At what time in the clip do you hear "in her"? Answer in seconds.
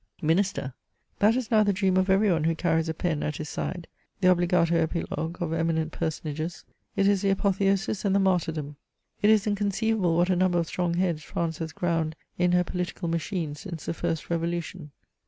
12.39-12.63